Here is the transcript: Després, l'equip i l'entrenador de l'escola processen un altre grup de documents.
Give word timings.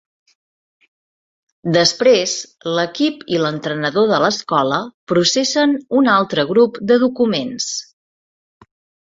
Després, 1.75 2.33
l'equip 2.77 3.21
i 3.35 3.41
l'entrenador 3.43 4.09
de 4.13 4.19
l'escola 4.25 4.81
processen 5.13 5.77
un 6.01 6.11
altre 6.17 6.47
grup 6.55 6.83
de 6.93 6.99
documents. 7.07 7.71